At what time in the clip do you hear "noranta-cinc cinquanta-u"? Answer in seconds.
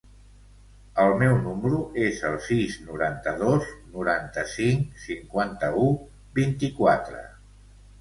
3.99-5.89